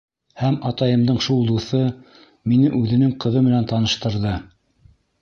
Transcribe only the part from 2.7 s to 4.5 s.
үҙенең ҡыҙы менән таныштырҙы...